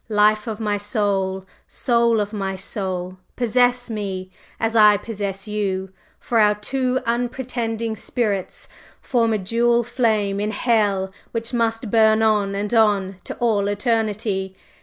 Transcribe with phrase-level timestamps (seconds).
[0.09, 1.45] Life of my life!
[1.67, 3.19] Soul of my soul!
[3.35, 5.93] Possess me, as I possess you!
[6.19, 8.67] for our two unrepenting spirits
[8.99, 14.55] form a dual flame in Hell which must burn on and on to all eternity!